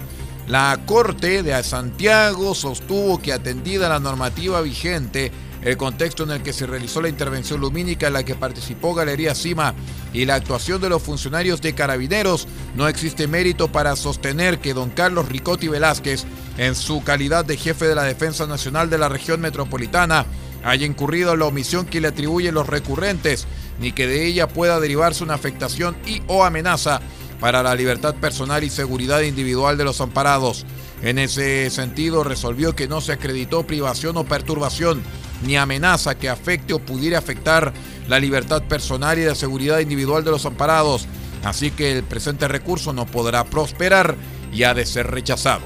La 0.49 0.81
Corte 0.85 1.45
de 1.45 1.63
Santiago 1.63 2.57
sostuvo 2.57 3.23
que 3.23 3.33
atendida 3.33 3.89
la 3.89 4.01
normativa 4.01 4.61
vigente, 4.63 5.31
el 5.63 5.77
contexto 5.77 6.23
en 6.23 6.31
el 6.31 6.43
que 6.43 6.53
se 6.53 6.67
realizó 6.67 7.03
la 7.03 7.09
intervención 7.09 7.61
lumínica 7.61 8.07
en 8.07 8.13
la 8.13 8.25
que 8.25 8.35
participó 8.35 8.95
Galería 8.95 9.35
Cima 9.35 9.75
y 10.13 10.25
la 10.25 10.37
actuación 10.37 10.81
de 10.81 10.89
los 10.89 11.03
funcionarios 11.03 11.61
de 11.61 11.75
carabineros, 11.75 12.47
no 12.77 12.89
existe 12.89 13.27
mérito 13.27 13.69
para 13.69 13.97
sostener 13.97 14.59
que 14.59 14.75
don 14.75 14.91
Carlos 14.91 15.29
Ricotti 15.29 15.69
Velázquez, 15.69 16.25
en 16.57 16.75
su 16.75 17.03
calidad 17.05 17.45
de 17.45 17.57
jefe 17.57 17.87
de 17.87 17.95
la 17.95 18.03
Defensa 18.03 18.47
Nacional 18.47 18.91
de 18.91 18.99
la 18.99 19.09
región 19.09 19.41
metropolitana, 19.41 20.27
haya 20.65 20.87
incurrido 20.87 21.33
en 21.33 21.41
la 21.41 21.47
omisión 21.47 21.87
que 21.87 22.01
le 22.01 22.09
atribuyen 22.09 22.55
los 22.55 22.67
recurrentes, 22.67 23.47
ni 23.81 23.93
que 23.93 24.07
de 24.07 24.27
ella 24.27 24.49
pueda 24.49 24.81
derivarse 24.81 25.23
una 25.23 25.35
afectación 25.35 25.97
y 26.05 26.23
o 26.27 26.45
amenaza 26.45 27.01
para 27.41 27.63
la 27.63 27.75
libertad 27.75 28.17
personal 28.17 28.65
y 28.65 28.71
seguridad 28.71 29.21
individual 29.21 29.79
de 29.79 29.85
los 29.85 30.01
amparados. 30.01 30.67
En 31.03 31.19
ese 31.19 31.71
sentido, 31.71 32.25
resolvió 32.25 32.75
que 32.75 32.89
no 32.89 33.01
se 33.01 33.13
acreditó 33.13 33.65
privación 33.65 34.17
o 34.17 34.25
perturbación 34.25 35.01
ni 35.43 35.57
amenaza 35.57 36.17
que 36.17 36.29
afecte 36.29 36.73
o 36.75 36.79
pudiera 36.79 37.19
afectar 37.19 37.73
la 38.09 38.19
libertad 38.19 38.63
personal 38.63 39.19
y 39.19 39.25
la 39.25 39.35
seguridad 39.35 39.79
individual 39.79 40.25
de 40.25 40.31
los 40.31 40.47
amparados, 40.47 41.07
así 41.45 41.71
que 41.71 41.93
el 41.93 42.03
presente 42.03 42.49
recurso 42.49 42.93
no 42.93 43.07
podrá 43.07 43.45
prosperar 43.45 44.17
y 44.53 44.63
ha 44.63 44.75
de 44.75 44.87
ser 44.87 45.09
rechazado. 45.09 45.63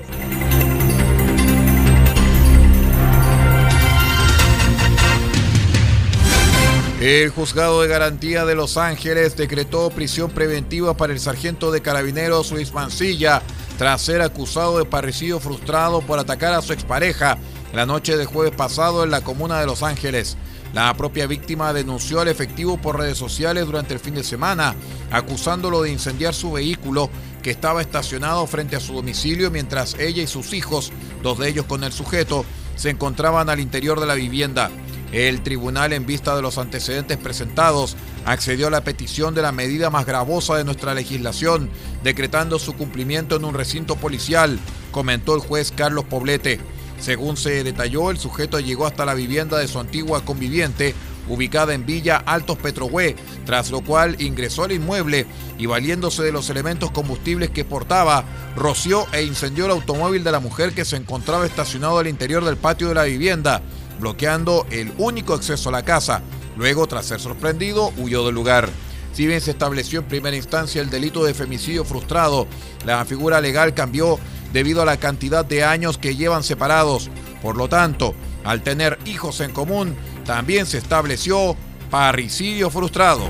El 7.03 7.31
juzgado 7.31 7.83
de 7.83 7.89
garantía 7.89 8.45
de 8.45 8.55
Los 8.55 8.77
Ángeles 8.77 9.37
decretó 9.37 9.91
prisión 9.91 10.31
preventiva 10.31 10.97
para 10.97 11.13
el 11.13 11.19
sargento 11.19 11.73
de 11.73 11.83
carabineros 11.83 12.53
Luis 12.53 12.73
Mancilla 12.73 13.43
tras 13.77 14.03
ser 14.03 14.23
acusado 14.23 14.79
de 14.79 14.85
parricidio 14.85 15.41
frustrado 15.41 16.01
por 16.03 16.21
atacar 16.21 16.55
a 16.55 16.63
su 16.63 16.73
expareja 16.73 17.39
la 17.73 17.87
noche 17.87 18.17
de 18.17 18.27
jueves 18.27 18.55
pasado 18.55 19.05
en 19.05 19.11
la 19.11 19.23
comuna 19.23 19.61
de 19.61 19.67
Los 19.67 19.83
Ángeles. 19.83 20.37
La 20.75 20.95
propia 20.95 21.27
víctima 21.27 21.73
denunció 21.73 22.21
al 22.21 22.29
efectivo 22.29 22.79
por 22.79 22.99
redes 22.99 23.19
sociales 23.19 23.67
durante 23.67 23.95
el 23.95 24.01
fin 24.01 24.15
de 24.15 24.25
semana, 24.25 24.75
acusándolo 25.11 25.83
de 25.83 25.93
incendiar 25.93 26.35
su 26.35 26.53
vehículo 26.53 27.11
que 27.43 27.51
estaba 27.51 27.83
estacionado 27.83 28.47
frente 28.47 28.77
a 28.77 28.81
su 28.81 28.95
domicilio 28.95 29.51
mientras 29.51 29.95
ella 29.99 30.23
y 30.23 30.27
sus 30.27 30.53
hijos, 30.55 30.93
dos 31.23 31.39
de 31.39 31.49
ellos 31.49 31.67
con 31.67 31.85
el 31.85 31.93
sujeto, 31.93 32.45
se 32.77 32.91
encontraban 32.91 33.51
al 33.51 33.61
interior 33.61 34.01
de 34.01 34.07
la 34.07 34.15
vivienda. 34.15 34.71
El 35.13 35.43
tribunal, 35.43 35.93
en 35.93 36.07
vista 36.07 36.35
de 36.35 36.41
los 36.41 36.57
antecedentes 36.57 37.19
presentados, 37.19 37.97
accedió 38.25 38.69
a 38.69 38.71
la 38.71 38.83
petición 38.83 39.35
de 39.35 39.43
la 39.43 39.53
medida 39.53 39.91
más 39.91 40.07
gravosa 40.07 40.57
de 40.57 40.65
nuestra 40.65 40.95
legislación, 40.95 41.69
decretando 42.03 42.59
su 42.59 42.73
cumplimiento 42.73 43.37
en 43.37 43.45
un 43.45 43.53
recinto 43.53 43.97
policial, 43.97 44.59
comentó 44.91 45.35
el 45.35 45.43
juez 45.43 45.71
Carlos 45.71 46.07
Poblete. 46.07 46.61
Según 47.03 47.37
se 47.37 47.65
detalló, 47.65 48.13
el 48.13 48.19
sujeto 48.19 48.61
llegó 48.61 48.87
hasta 48.87 49.05
la 49.05 49.15
vivienda 49.15 49.59
de 49.59 49.67
su 49.67 49.81
antigua 49.81 50.25
conviviente, 50.25 50.95
ubicada 51.29 51.75
en 51.75 51.85
Villa 51.85 52.17
Altos 52.17 52.59
Petrohue, 52.59 53.17
tras 53.45 53.73
lo 53.73 53.81
cual 53.81 54.15
ingresó 54.21 54.63
al 54.63 54.71
inmueble 54.71 55.27
y 55.59 55.67
valiéndose 55.67 56.23
de 56.23 56.31
los 56.31 56.49
elementos 56.49 56.93
combustibles 56.93 57.51
que 57.51 57.65
portaba, 57.65 58.25
roció 58.55 59.07
e 59.13 59.25
incendió 59.25 59.65
el 59.65 59.73
automóvil 59.73 60.23
de 60.23 60.31
la 60.31 60.39
mujer 60.39 60.75
que 60.75 60.85
se 60.85 60.95
encontraba 60.95 61.45
estacionado 61.45 61.99
al 61.99 62.07
interior 62.07 62.45
del 62.45 62.57
patio 62.57 62.87
de 62.89 62.95
la 62.95 63.05
vivienda 63.05 63.63
bloqueando 63.99 64.67
el 64.71 64.93
único 64.99 65.35
acceso 65.35 65.71
a 65.71 65.73
la 65.73 65.85
casa. 65.85 66.23
Luego, 66.57 66.87
tras 66.87 67.07
ser 67.07 67.19
sorprendido, 67.21 67.93
huyó 67.97 68.25
del 68.25 68.35
lugar. 68.35 68.69
Si 69.13 69.27
bien 69.27 69.41
se 69.41 69.51
estableció 69.51 70.01
en 70.01 70.07
primera 70.07 70.37
instancia 70.37 70.81
el 70.81 70.89
delito 70.89 71.25
de 71.25 71.35
femicidio 71.35 71.85
frustrado, 71.85 72.47
la 72.87 73.05
figura 73.05 73.41
legal 73.41 73.75
cambió 73.75 74.19
debido 74.53 74.83
a 74.83 74.87
la 74.87 74.99
cantidad 74.99 75.45
de 75.45 75.65
años 75.65 75.99
que 75.99 76.17
llevan 76.17 76.43
separados. 76.43 77.11
Por 77.41 77.57
lo 77.57 77.69
tanto, 77.69 78.15
al 78.45 78.63
tener 78.63 78.99
hijos 79.07 79.41
en 79.41 79.53
común, 79.53 79.97
también 80.25 80.67
se 80.67 80.79
estableció 80.79 81.57
parricidio 81.91 82.71
frustrado. 82.71 83.29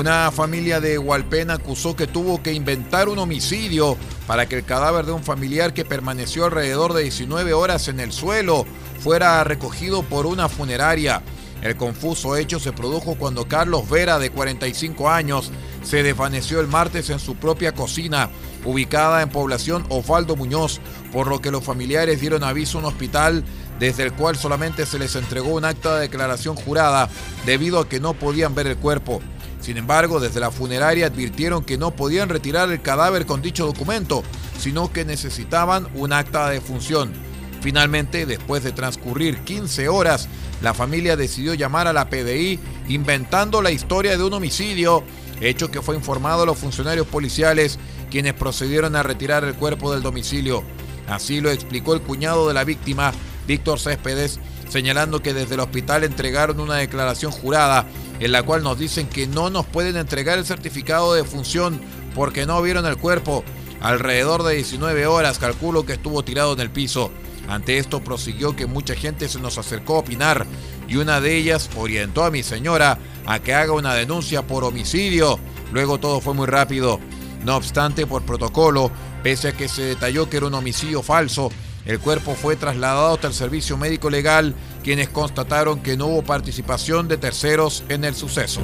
Una 0.00 0.30
familia 0.30 0.80
de 0.80 0.96
Hualpén 0.96 1.50
acusó 1.50 1.94
que 1.94 2.06
tuvo 2.06 2.42
que 2.42 2.54
inventar 2.54 3.10
un 3.10 3.18
homicidio 3.18 3.98
para 4.26 4.46
que 4.46 4.56
el 4.56 4.64
cadáver 4.64 5.04
de 5.04 5.12
un 5.12 5.22
familiar 5.22 5.74
que 5.74 5.84
permaneció 5.84 6.46
alrededor 6.46 6.94
de 6.94 7.02
19 7.02 7.52
horas 7.52 7.86
en 7.88 8.00
el 8.00 8.10
suelo 8.10 8.64
fuera 9.00 9.44
recogido 9.44 10.02
por 10.02 10.24
una 10.24 10.48
funeraria. 10.48 11.20
El 11.62 11.76
confuso 11.76 12.36
hecho 12.36 12.58
se 12.58 12.72
produjo 12.72 13.16
cuando 13.16 13.46
Carlos 13.46 13.88
Vera, 13.88 14.18
de 14.18 14.30
45 14.30 15.10
años, 15.10 15.50
se 15.82 16.02
desvaneció 16.02 16.60
el 16.60 16.68
martes 16.68 17.10
en 17.10 17.18
su 17.18 17.36
propia 17.36 17.72
cocina, 17.72 18.30
ubicada 18.64 19.22
en 19.22 19.28
población 19.28 19.84
Osvaldo 19.90 20.36
Muñoz, 20.36 20.80
por 21.12 21.26
lo 21.26 21.40
que 21.40 21.50
los 21.50 21.64
familiares 21.64 22.20
dieron 22.20 22.44
aviso 22.44 22.78
a 22.78 22.80
un 22.80 22.86
hospital 22.86 23.44
desde 23.78 24.04
el 24.04 24.12
cual 24.12 24.36
solamente 24.36 24.86
se 24.86 24.98
les 24.98 25.16
entregó 25.16 25.50
un 25.50 25.64
acta 25.64 25.94
de 25.94 26.02
declaración 26.02 26.56
jurada 26.56 27.08
debido 27.46 27.80
a 27.80 27.88
que 27.88 28.00
no 28.00 28.14
podían 28.14 28.54
ver 28.54 28.66
el 28.66 28.76
cuerpo. 28.76 29.20
Sin 29.60 29.76
embargo, 29.76 30.20
desde 30.20 30.40
la 30.40 30.50
funeraria 30.50 31.06
advirtieron 31.06 31.64
que 31.64 31.78
no 31.78 31.90
podían 31.90 32.28
retirar 32.28 32.70
el 32.70 32.80
cadáver 32.80 33.26
con 33.26 33.42
dicho 33.42 33.66
documento, 33.66 34.22
sino 34.58 34.92
que 34.92 35.04
necesitaban 35.04 35.88
un 35.94 36.12
acta 36.12 36.48
de 36.48 36.60
función. 36.60 37.29
Finalmente, 37.60 38.26
después 38.26 38.64
de 38.64 38.72
transcurrir 38.72 39.38
15 39.40 39.88
horas, 39.88 40.28
la 40.62 40.74
familia 40.74 41.16
decidió 41.16 41.54
llamar 41.54 41.86
a 41.86 41.92
la 41.92 42.08
PDI 42.08 42.58
inventando 42.88 43.62
la 43.62 43.70
historia 43.70 44.16
de 44.16 44.24
un 44.24 44.32
homicidio, 44.32 45.04
hecho 45.40 45.70
que 45.70 45.82
fue 45.82 45.94
informado 45.94 46.42
a 46.42 46.46
los 46.46 46.58
funcionarios 46.58 47.06
policiales, 47.06 47.78
quienes 48.10 48.34
procedieron 48.34 48.96
a 48.96 49.02
retirar 49.02 49.44
el 49.44 49.54
cuerpo 49.54 49.92
del 49.92 50.02
domicilio. 50.02 50.64
Así 51.06 51.40
lo 51.40 51.50
explicó 51.50 51.94
el 51.94 52.02
cuñado 52.02 52.48
de 52.48 52.54
la 52.54 52.64
víctima, 52.64 53.12
Víctor 53.46 53.78
Céspedes, 53.78 54.38
señalando 54.68 55.20
que 55.20 55.34
desde 55.34 55.54
el 55.54 55.60
hospital 55.60 56.04
entregaron 56.04 56.60
una 56.60 56.76
declaración 56.76 57.32
jurada 57.32 57.86
en 58.20 58.32
la 58.32 58.42
cual 58.42 58.62
nos 58.62 58.78
dicen 58.78 59.08
que 59.08 59.26
no 59.26 59.50
nos 59.50 59.66
pueden 59.66 59.96
entregar 59.96 60.38
el 60.38 60.46
certificado 60.46 61.14
de 61.14 61.24
función 61.24 61.80
porque 62.14 62.46
no 62.46 62.60
vieron 62.62 62.86
el 62.86 62.96
cuerpo. 62.96 63.44
Alrededor 63.80 64.42
de 64.44 64.56
19 64.56 65.06
horas 65.06 65.38
calculo 65.38 65.84
que 65.84 65.94
estuvo 65.94 66.22
tirado 66.22 66.52
en 66.52 66.60
el 66.60 66.70
piso. 66.70 67.10
Ante 67.48 67.78
esto 67.78 68.02
prosiguió 68.02 68.54
que 68.54 68.66
mucha 68.66 68.94
gente 68.94 69.28
se 69.28 69.40
nos 69.40 69.58
acercó 69.58 69.96
a 69.96 70.00
opinar 70.00 70.46
y 70.88 70.96
una 70.96 71.20
de 71.20 71.36
ellas 71.36 71.70
orientó 71.76 72.24
a 72.24 72.30
mi 72.30 72.42
señora 72.42 72.98
a 73.26 73.38
que 73.40 73.54
haga 73.54 73.72
una 73.72 73.94
denuncia 73.94 74.46
por 74.46 74.64
homicidio. 74.64 75.38
Luego 75.72 75.98
todo 75.98 76.20
fue 76.20 76.34
muy 76.34 76.46
rápido. 76.46 77.00
No 77.44 77.56
obstante, 77.56 78.06
por 78.06 78.22
protocolo, 78.22 78.90
pese 79.22 79.48
a 79.48 79.52
que 79.52 79.68
se 79.68 79.82
detalló 79.82 80.28
que 80.28 80.36
era 80.36 80.46
un 80.46 80.54
homicidio 80.54 81.02
falso, 81.02 81.50
el 81.86 81.98
cuerpo 81.98 82.34
fue 82.34 82.56
trasladado 82.56 83.14
hasta 83.14 83.28
el 83.28 83.34
servicio 83.34 83.76
médico 83.76 84.10
legal, 84.10 84.54
quienes 84.84 85.08
constataron 85.08 85.80
que 85.80 85.96
no 85.96 86.06
hubo 86.06 86.22
participación 86.22 87.08
de 87.08 87.16
terceros 87.16 87.84
en 87.88 88.04
el 88.04 88.14
suceso. 88.14 88.60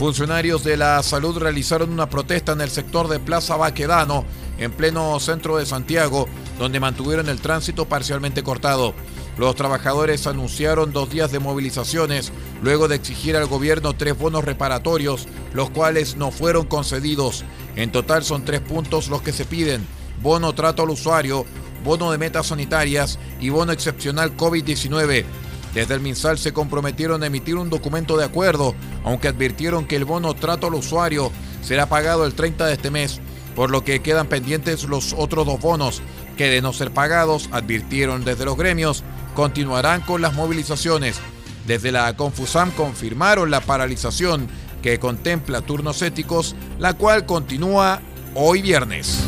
Funcionarios 0.00 0.64
de 0.64 0.78
la 0.78 1.02
salud 1.02 1.36
realizaron 1.36 1.90
una 1.90 2.08
protesta 2.08 2.52
en 2.52 2.62
el 2.62 2.70
sector 2.70 3.06
de 3.06 3.20
Plaza 3.20 3.58
Baquedano, 3.58 4.24
en 4.56 4.72
pleno 4.72 5.20
centro 5.20 5.58
de 5.58 5.66
Santiago, 5.66 6.26
donde 6.58 6.80
mantuvieron 6.80 7.28
el 7.28 7.42
tránsito 7.42 7.84
parcialmente 7.84 8.42
cortado. 8.42 8.94
Los 9.36 9.56
trabajadores 9.56 10.26
anunciaron 10.26 10.94
dos 10.94 11.10
días 11.10 11.32
de 11.32 11.38
movilizaciones 11.38 12.32
luego 12.62 12.88
de 12.88 12.96
exigir 12.96 13.36
al 13.36 13.44
gobierno 13.44 13.92
tres 13.92 14.16
bonos 14.16 14.42
reparatorios, 14.42 15.28
los 15.52 15.68
cuales 15.68 16.16
no 16.16 16.30
fueron 16.30 16.64
concedidos. 16.64 17.44
En 17.76 17.92
total 17.92 18.24
son 18.24 18.46
tres 18.46 18.62
puntos 18.62 19.08
los 19.08 19.20
que 19.20 19.34
se 19.34 19.44
piden. 19.44 19.86
Bono 20.22 20.54
trato 20.54 20.84
al 20.84 20.88
usuario, 20.88 21.44
bono 21.84 22.10
de 22.10 22.16
metas 22.16 22.46
sanitarias 22.46 23.18
y 23.38 23.50
bono 23.50 23.72
excepcional 23.72 24.34
COVID-19. 24.34 25.26
Desde 25.74 25.94
el 25.94 26.00
MinSal 26.00 26.38
se 26.38 26.52
comprometieron 26.52 27.22
a 27.22 27.26
emitir 27.26 27.56
un 27.56 27.70
documento 27.70 28.16
de 28.16 28.24
acuerdo, 28.24 28.74
aunque 29.04 29.28
advirtieron 29.28 29.86
que 29.86 29.96
el 29.96 30.04
bono 30.04 30.34
trato 30.34 30.66
al 30.66 30.74
usuario 30.74 31.30
será 31.62 31.86
pagado 31.86 32.26
el 32.26 32.34
30 32.34 32.66
de 32.66 32.72
este 32.72 32.90
mes, 32.90 33.20
por 33.54 33.70
lo 33.70 33.84
que 33.84 34.00
quedan 34.00 34.26
pendientes 34.26 34.84
los 34.84 35.14
otros 35.16 35.46
dos 35.46 35.60
bonos, 35.60 36.02
que 36.36 36.48
de 36.48 36.62
no 36.62 36.72
ser 36.72 36.90
pagados, 36.90 37.48
advirtieron 37.52 38.24
desde 38.24 38.44
los 38.44 38.56
gremios, 38.56 39.04
continuarán 39.34 40.00
con 40.00 40.22
las 40.22 40.34
movilizaciones. 40.34 41.20
Desde 41.66 41.92
la 41.92 42.16
Confusam 42.16 42.70
confirmaron 42.72 43.50
la 43.50 43.60
paralización 43.60 44.48
que 44.82 44.98
contempla 44.98 45.60
turnos 45.60 46.02
éticos, 46.02 46.56
la 46.78 46.94
cual 46.94 47.26
continúa 47.26 48.00
hoy 48.34 48.62
viernes. 48.62 49.24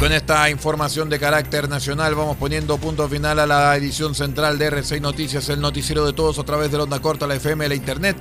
Con 0.00 0.12
esta 0.12 0.48
información 0.48 1.10
de 1.10 1.18
carácter 1.18 1.68
nacional 1.68 2.14
vamos 2.14 2.38
poniendo 2.38 2.78
punto 2.78 3.06
final 3.06 3.38
a 3.38 3.46
la 3.46 3.76
edición 3.76 4.14
central 4.14 4.56
de 4.58 4.72
R6 4.72 4.98
Noticias, 5.02 5.50
el 5.50 5.60
noticiero 5.60 6.06
de 6.06 6.14
todos 6.14 6.38
a 6.38 6.42
través 6.44 6.72
de 6.72 6.78
la 6.78 6.84
onda 6.84 7.00
corta, 7.00 7.26
la 7.26 7.34
FM, 7.34 7.68
la 7.68 7.74
internet, 7.74 8.16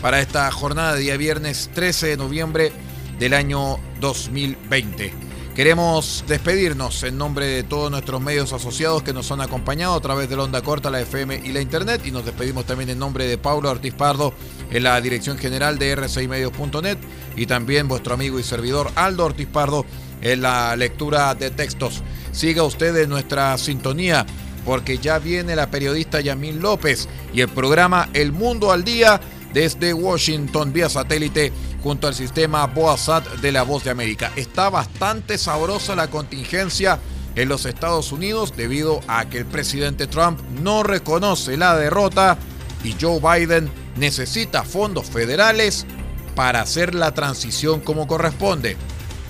para 0.00 0.20
esta 0.20 0.50
jornada 0.50 0.94
de 0.94 1.00
día 1.00 1.18
viernes 1.18 1.68
13 1.74 2.06
de 2.06 2.16
noviembre 2.16 2.72
del 3.18 3.34
año 3.34 3.76
2020. 4.00 5.12
Queremos 5.54 6.24
despedirnos 6.26 7.02
en 7.02 7.18
nombre 7.18 7.44
de 7.44 7.62
todos 7.62 7.90
nuestros 7.90 8.22
medios 8.22 8.54
asociados 8.54 9.02
que 9.02 9.12
nos 9.12 9.30
han 9.30 9.42
acompañado 9.42 9.94
a 9.96 10.00
través 10.00 10.30
de 10.30 10.36
la 10.36 10.44
onda 10.44 10.62
corta, 10.62 10.88
la 10.88 11.00
FM 11.00 11.42
y 11.44 11.50
la 11.50 11.60
internet. 11.60 12.02
Y 12.04 12.12
nos 12.12 12.24
despedimos 12.24 12.64
también 12.64 12.90
en 12.90 12.98
nombre 13.00 13.26
de 13.26 13.38
Paulo 13.38 13.68
Ortiz 13.68 13.92
Pardo 13.92 14.32
en 14.70 14.84
la 14.84 15.00
dirección 15.00 15.36
general 15.36 15.76
de 15.76 15.98
r6medios.net 15.98 16.98
y 17.34 17.46
también 17.46 17.88
vuestro 17.88 18.14
amigo 18.14 18.38
y 18.38 18.44
servidor 18.44 18.92
Aldo 18.94 19.24
Ortiz 19.24 19.48
Pardo 19.48 19.84
en 20.22 20.42
la 20.42 20.76
lectura 20.76 21.34
de 21.34 21.50
textos. 21.50 22.02
Siga 22.32 22.62
usted 22.62 22.96
en 22.96 23.10
nuestra 23.10 23.56
sintonía 23.58 24.26
porque 24.64 24.98
ya 24.98 25.18
viene 25.18 25.56
la 25.56 25.70
periodista 25.70 26.20
Yamil 26.20 26.58
López 26.58 27.08
y 27.32 27.40
el 27.40 27.48
programa 27.48 28.08
El 28.12 28.32
Mundo 28.32 28.70
al 28.70 28.84
Día 28.84 29.20
desde 29.52 29.94
Washington 29.94 30.72
vía 30.72 30.88
satélite 30.88 31.52
junto 31.82 32.06
al 32.06 32.14
sistema 32.14 32.66
Boasat 32.66 33.26
de 33.40 33.52
la 33.52 33.62
Voz 33.62 33.84
de 33.84 33.90
América. 33.90 34.32
Está 34.36 34.68
bastante 34.68 35.38
sabrosa 35.38 35.96
la 35.96 36.08
contingencia 36.08 36.98
en 37.34 37.48
los 37.48 37.66
Estados 37.66 38.12
Unidos 38.12 38.54
debido 38.56 39.00
a 39.06 39.28
que 39.28 39.38
el 39.38 39.46
presidente 39.46 40.06
Trump 40.06 40.40
no 40.60 40.82
reconoce 40.82 41.56
la 41.56 41.76
derrota 41.76 42.36
y 42.84 42.94
Joe 43.00 43.20
Biden 43.20 43.70
necesita 43.96 44.64
fondos 44.64 45.06
federales 45.06 45.86
para 46.34 46.60
hacer 46.60 46.94
la 46.94 47.14
transición 47.14 47.80
como 47.80 48.06
corresponde. 48.06 48.76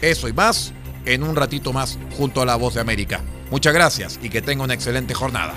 Eso 0.01 0.29
y 0.29 0.33
más 0.33 0.73
en 1.09 1.23
un 1.23 1.35
ratito 1.35 1.73
más 1.73 1.99
junto 2.17 2.43
a 2.43 2.47
La 2.47 2.57
Voz 2.57 2.75
de 2.75 2.81
América. 2.81 3.23
Muchas 3.51 3.73
gracias 3.73 4.21
y 4.23 4.29
que 4.29 4.43
tenga 4.43 4.65
una 4.65 4.75
excelente 4.75 5.15
jornada. 5.15 5.55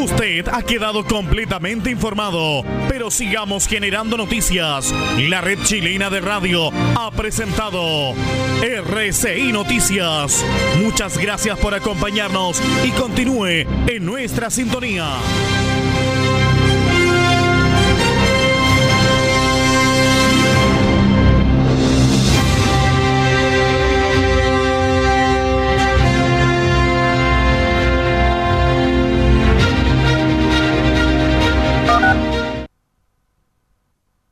Usted 0.00 0.48
ha 0.48 0.62
quedado 0.62 1.04
completamente 1.04 1.90
informado, 1.90 2.64
pero 2.88 3.10
sigamos 3.10 3.66
generando 3.66 4.16
noticias. 4.16 4.94
La 5.18 5.40
red 5.42 5.58
chilena 5.64 6.08
de 6.08 6.20
radio 6.20 6.70
ha 6.96 7.10
presentado 7.10 8.14
RCI 8.62 9.52
Noticias. 9.52 10.44
Muchas 10.82 11.18
gracias 11.18 11.58
por 11.58 11.74
acompañarnos 11.74 12.62
y 12.84 12.90
continúe 12.92 13.66
en 13.86 14.06
nuestra 14.06 14.50
sintonía. 14.50 15.08